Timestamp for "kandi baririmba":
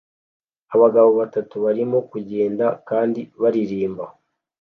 2.89-4.05